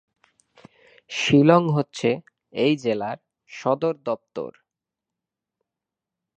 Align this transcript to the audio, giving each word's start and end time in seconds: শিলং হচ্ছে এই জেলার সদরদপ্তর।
শিলং 1.11 1.63
হচ্ছে 1.69 2.09
এই 2.53 2.73
জেলার 2.77 3.17
সদরদপ্তর। 3.49 4.51